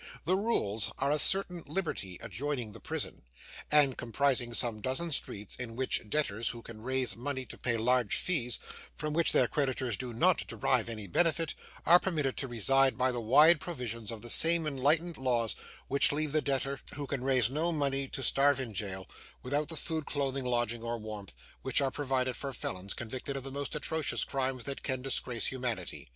[0.25, 3.21] The Rules are a certain liberty adjoining the prison,
[3.71, 8.15] and comprising some dozen streets in which debtors who can raise money to pay large
[8.15, 8.57] fees,
[8.95, 11.53] from which their creditors do NOT derive any benefit,
[11.85, 15.55] are permitted to reside by the wise provisions of the same enlightened laws
[15.87, 19.05] which leave the debtor who can raise no money to starve in jail,
[19.43, 23.51] without the food, clothing, lodging, or warmth, which are provided for felons convicted of the
[23.51, 26.09] most atrocious crimes that can disgrace humanity.